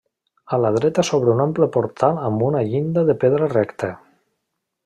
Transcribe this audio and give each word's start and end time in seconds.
A 0.55 0.57
la 0.61 0.71
dreta 0.77 1.03
s'obre 1.09 1.31
un 1.35 1.43
ample 1.45 1.69
portal 1.77 2.17
amb 2.31 2.47
una 2.49 2.65
llinda 2.73 3.07
de 3.11 3.19
pedra 3.25 3.55
recta. 3.55 3.95